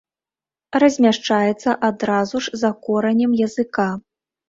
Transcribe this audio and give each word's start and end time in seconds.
Размяшчаецца 0.83 1.77
адразу 1.91 2.43
ж 2.49 2.65
за 2.65 2.75
коранем 2.91 3.41
языка. 3.47 3.91